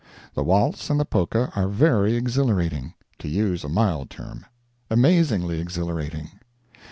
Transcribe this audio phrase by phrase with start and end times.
[0.33, 6.39] The waltz and the polka are very exhilarating—to use a mild term—amazingly exhilarating.